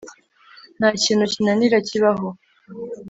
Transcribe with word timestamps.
nta 0.77 0.89
kintu 1.03 1.23
kinanira 1.33 1.77
kibaho.” 1.89 2.27